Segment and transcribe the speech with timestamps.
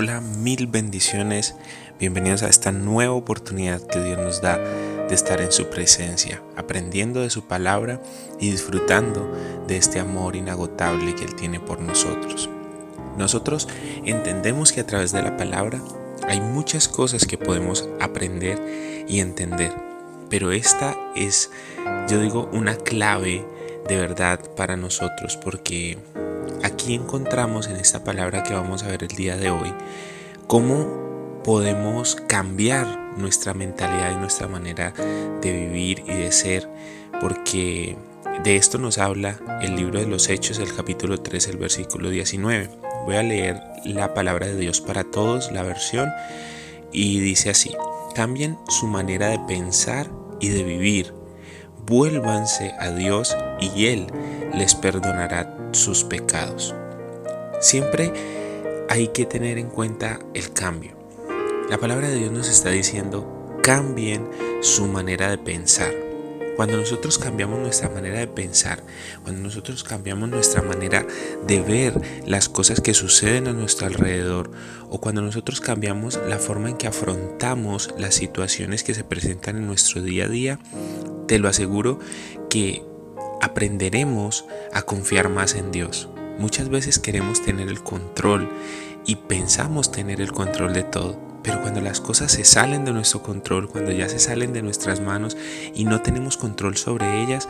[0.00, 1.56] Hola, mil bendiciones.
[1.98, 7.20] Bienvenidos a esta nueva oportunidad que Dios nos da de estar en su presencia, aprendiendo
[7.20, 8.00] de su palabra
[8.38, 9.28] y disfrutando
[9.66, 12.48] de este amor inagotable que Él tiene por nosotros.
[13.16, 13.66] Nosotros
[14.04, 15.82] entendemos que a través de la palabra
[16.28, 19.72] hay muchas cosas que podemos aprender y entender,
[20.30, 21.50] pero esta es,
[22.08, 23.44] yo digo, una clave
[23.88, 25.98] de verdad para nosotros porque
[26.78, 29.74] aquí encontramos en esta palabra que vamos a ver el día de hoy
[30.46, 34.92] cómo podemos cambiar nuestra mentalidad y nuestra manera
[35.40, 36.70] de vivir y de ser,
[37.20, 37.96] porque
[38.44, 42.70] de esto nos habla el libro de los Hechos, el capítulo 3, el versículo 19.
[43.06, 46.08] Voy a leer la palabra de Dios para todos, la versión,
[46.92, 47.74] y dice así,
[48.14, 51.12] cambien su manera de pensar y de vivir,
[51.86, 54.06] vuélvanse a Dios y Él
[54.54, 56.74] les perdonará sus pecados.
[57.60, 58.12] Siempre
[58.88, 60.92] hay que tener en cuenta el cambio.
[61.68, 64.28] La palabra de Dios nos está diciendo, cambien
[64.62, 65.92] su manera de pensar.
[66.56, 68.82] Cuando nosotros cambiamos nuestra manera de pensar,
[69.22, 71.06] cuando nosotros cambiamos nuestra manera
[71.46, 74.50] de ver las cosas que suceden a nuestro alrededor,
[74.88, 79.66] o cuando nosotros cambiamos la forma en que afrontamos las situaciones que se presentan en
[79.66, 80.58] nuestro día a día,
[81.28, 82.00] te lo aseguro
[82.50, 82.87] que
[83.40, 86.08] aprenderemos a confiar más en Dios.
[86.38, 88.48] Muchas veces queremos tener el control
[89.06, 91.18] y pensamos tener el control de todo.
[91.42, 95.00] Pero cuando las cosas se salen de nuestro control, cuando ya se salen de nuestras
[95.00, 95.36] manos
[95.74, 97.48] y no tenemos control sobre ellas,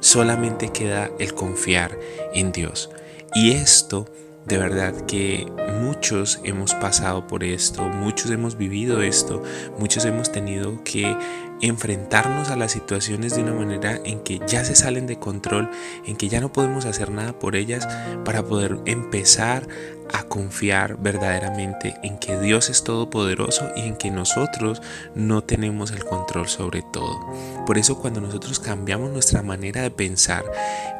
[0.00, 1.98] solamente queda el confiar
[2.34, 2.90] en Dios.
[3.34, 4.08] Y esto
[4.46, 5.46] de verdad que
[5.80, 9.42] muchos hemos pasado por esto, muchos hemos vivido esto,
[9.78, 11.16] muchos hemos tenido que
[11.60, 15.70] enfrentarnos a las situaciones de una manera en que ya se salen de control,
[16.04, 17.88] en que ya no podemos hacer nada por ellas
[18.24, 19.66] para poder empezar
[20.12, 24.80] a confiar verdaderamente en que Dios es todopoderoso y en que nosotros
[25.14, 27.18] no tenemos el control sobre todo.
[27.66, 30.44] Por eso cuando nosotros cambiamos nuestra manera de pensar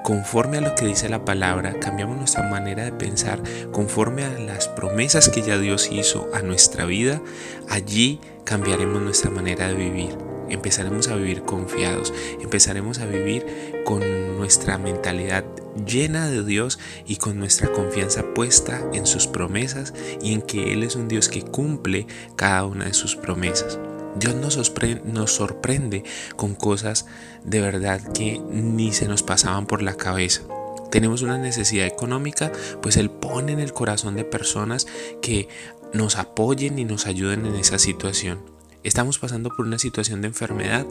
[0.02, 3.40] conforme a lo que dice la palabra, cambiamos nuestra manera de pensar
[3.72, 7.20] conforme a las promesas que ya Dios hizo a nuestra vida,
[7.68, 13.46] allí cambiaremos nuestra manera de vivir empezaremos a vivir confiados, empezaremos a vivir
[13.84, 15.44] con nuestra mentalidad
[15.86, 20.82] llena de Dios y con nuestra confianza puesta en sus promesas y en que Él
[20.82, 22.06] es un Dios que cumple
[22.36, 23.78] cada una de sus promesas.
[24.18, 24.56] Dios nos
[25.04, 26.04] nos sorprende
[26.36, 27.06] con cosas
[27.44, 30.42] de verdad que ni se nos pasaban por la cabeza
[30.90, 34.86] tenemos una necesidad económica, pues Él pone en el corazón de personas
[35.20, 35.48] que
[35.92, 38.55] nos apoyen y nos ayuden en esa situación.
[38.86, 40.86] Estamos pasando por una situación de enfermedad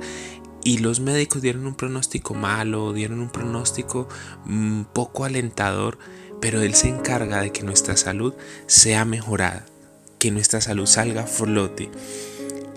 [0.65, 4.09] y los médicos dieron un pronóstico malo, dieron un pronóstico
[4.43, 5.97] mm, poco alentador,
[6.41, 8.33] pero Él se encarga de que nuestra salud
[8.67, 9.65] sea mejorada,
[10.19, 11.89] que nuestra salud salga a flote.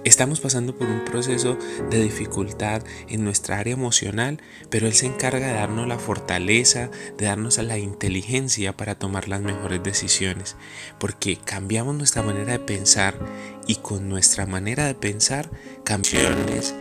[0.09, 1.59] Estamos pasando por un proceso
[1.91, 7.27] de dificultad en nuestra área emocional, pero Él se encarga de darnos la fortaleza, de
[7.27, 10.57] darnos la inteligencia para tomar las mejores decisiones,
[10.99, 13.19] porque cambiamos nuestra manera de pensar
[13.67, 15.51] y con nuestra manera de pensar,
[15.85, 16.75] cambios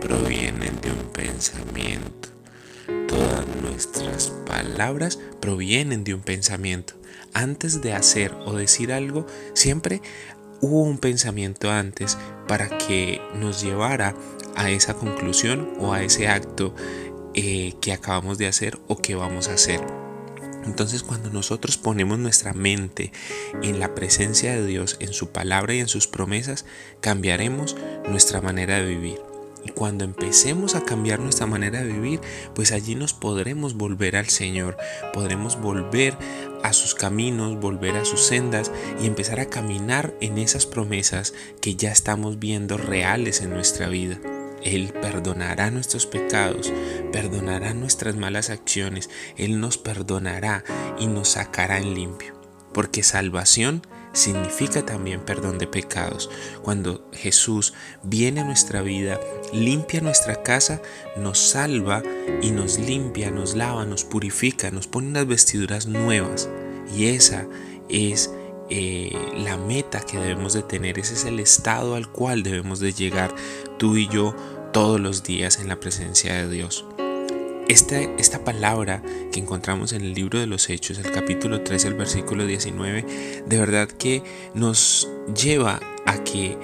[0.00, 2.30] provienen de un pensamiento.
[3.06, 6.94] Todas nuestras palabras provienen de un pensamiento.
[7.34, 10.00] Antes de hacer o decir algo, siempre
[10.62, 12.16] hubo un pensamiento antes
[12.52, 14.14] para que nos llevara
[14.56, 16.74] a esa conclusión o a ese acto
[17.32, 19.80] eh, que acabamos de hacer o que vamos a hacer.
[20.66, 23.10] Entonces cuando nosotros ponemos nuestra mente
[23.62, 26.66] en la presencia de Dios, en su palabra y en sus promesas,
[27.00, 27.74] cambiaremos
[28.06, 29.31] nuestra manera de vivir.
[29.64, 32.20] Y cuando empecemos a cambiar nuestra manera de vivir,
[32.54, 34.76] pues allí nos podremos volver al Señor,
[35.12, 36.16] podremos volver
[36.62, 38.70] a sus caminos, volver a sus sendas
[39.00, 44.18] y empezar a caminar en esas promesas que ya estamos viendo reales en nuestra vida.
[44.64, 46.72] Él perdonará nuestros pecados,
[47.12, 50.64] perdonará nuestras malas acciones, Él nos perdonará
[50.98, 52.34] y nos sacará en limpio.
[52.72, 53.82] Porque salvación
[54.12, 56.30] significa también perdón de pecados.
[56.62, 59.20] Cuando Jesús viene a nuestra vida,
[59.52, 60.80] limpia nuestra casa,
[61.16, 62.02] nos salva
[62.40, 66.48] y nos limpia, nos lava, nos purifica, nos pone unas vestiduras nuevas.
[66.94, 67.46] Y esa
[67.88, 68.30] es
[68.70, 72.92] eh, la meta que debemos de tener, ese es el estado al cual debemos de
[72.92, 73.34] llegar
[73.78, 74.34] tú y yo
[74.72, 76.84] todos los días en la presencia de Dios.
[77.72, 79.02] Esta, esta, palabra
[79.32, 83.58] que encontramos en el libro de los Hechos, el capítulo 3, el versículo 19, de
[83.58, 84.22] verdad que
[84.52, 86.58] nos lleva a que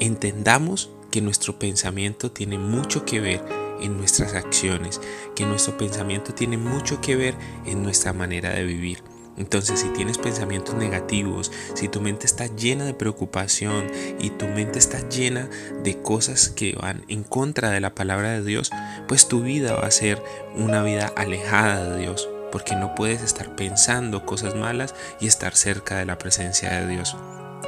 [0.00, 3.44] entendamos que nuestro pensamiento tiene mucho que ver
[3.82, 5.02] en nuestras acciones,
[5.36, 7.34] que nuestro pensamiento tiene mucho que ver
[7.66, 9.02] en nuestra manera de vivir.
[9.36, 13.86] Entonces, si tienes pensamientos negativos, si tu mente está llena de preocupación
[14.20, 15.48] y tu mente está llena
[15.82, 18.70] de cosas que van en contra de la palabra de Dios,
[19.08, 20.22] pues tu vida va a ser
[20.56, 25.98] una vida alejada de Dios, porque no puedes estar pensando cosas malas y estar cerca
[25.98, 27.16] de la presencia de Dios.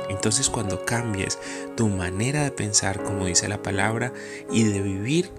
[0.08, 1.38] Entonces cuando cambies
[1.76, 4.12] tu manera de pensar, como dice la palabra,
[4.52, 5.30] y de vivir,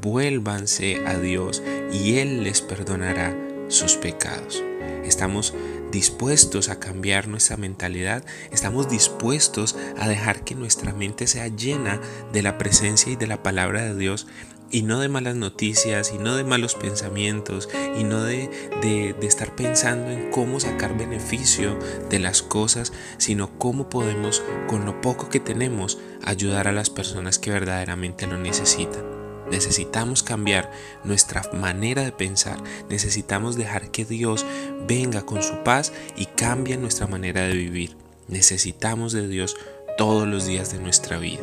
[0.00, 1.62] vuélvanse a Dios
[1.92, 3.34] y Él les perdonará
[3.68, 4.62] sus pecados.
[5.04, 5.54] Estamos
[5.90, 12.00] dispuestos a cambiar nuestra mentalidad, estamos dispuestos a dejar que nuestra mente sea llena
[12.32, 14.26] de la presencia y de la palabra de Dios
[14.70, 17.68] y no de malas noticias y no de malos pensamientos
[17.98, 18.50] y no de,
[18.82, 21.78] de, estar pensando en cómo sacar beneficio
[22.10, 27.38] de las cosas, sino cómo podemos con lo poco que tenemos ayudar a las personas
[27.38, 29.17] que verdaderamente lo necesitan.
[29.50, 30.70] Necesitamos cambiar
[31.04, 32.62] nuestra manera de pensar.
[32.88, 34.44] Necesitamos dejar que Dios
[34.86, 37.96] venga con su paz y cambie nuestra manera de vivir.
[38.28, 39.56] Necesitamos de Dios
[39.96, 41.42] todos los días de nuestra vida.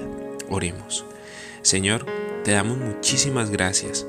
[0.50, 1.06] Oremos.
[1.62, 2.06] Señor,
[2.44, 4.06] te damos muchísimas gracias.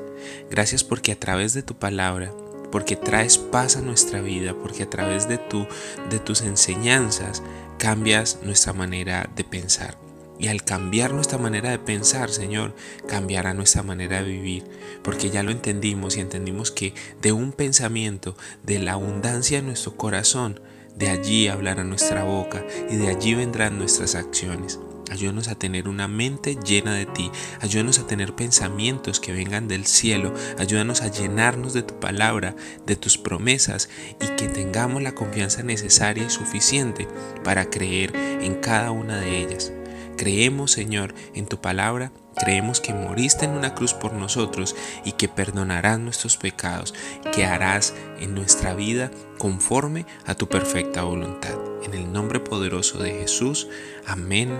[0.49, 2.31] Gracias porque a través de tu palabra,
[2.71, 5.65] porque traes paz a nuestra vida, porque a través de tu
[6.09, 7.41] de tus enseñanzas
[7.77, 10.06] cambias nuestra manera de pensar.
[10.39, 12.75] Y al cambiar nuestra manera de pensar, Señor,
[13.07, 14.63] cambiará nuestra manera de vivir,
[15.03, 19.95] porque ya lo entendimos y entendimos que de un pensamiento, de la abundancia de nuestro
[19.95, 20.59] corazón,
[20.95, 24.79] de allí hablará nuestra boca y de allí vendrán nuestras acciones.
[25.09, 27.31] Ayúdanos a tener una mente llena de ti.
[27.61, 30.33] Ayúdanos a tener pensamientos que vengan del cielo.
[30.57, 32.55] Ayúdanos a llenarnos de tu palabra,
[32.85, 33.89] de tus promesas
[34.21, 37.07] y que tengamos la confianza necesaria y suficiente
[37.43, 39.71] para creer en cada una de ellas.
[40.17, 42.11] Creemos, Señor, en tu palabra.
[42.35, 44.75] Creemos que moriste en una cruz por nosotros
[45.05, 46.93] y que perdonarás nuestros pecados,
[47.33, 51.55] que harás en nuestra vida conforme a tu perfecta voluntad.
[51.83, 53.67] En el nombre poderoso de Jesús.
[54.05, 54.51] Amén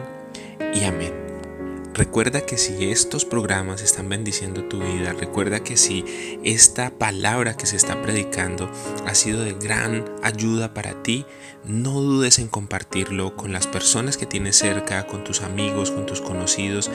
[0.73, 1.36] y amén.
[1.97, 6.05] Recuerda que si estos programas están bendiciendo tu vida, recuerda que si
[6.43, 8.71] esta palabra que se está predicando
[9.07, 11.25] ha sido de gran ayuda para ti,
[11.65, 16.21] no dudes en compartirlo con las personas que tienes cerca, con tus amigos, con tus
[16.21, 16.91] conocidos.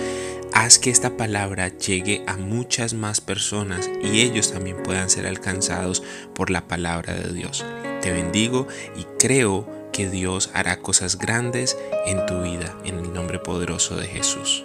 [0.53, 6.05] Haz que esta palabra llegue a muchas más personas y ellos también puedan ser alcanzados
[6.33, 7.67] por la palabra de Dios.
[8.03, 11.77] Te bendigo y creo que Dios hará cosas grandes
[12.07, 14.65] en tu vida en el nombre poderoso de Jesús.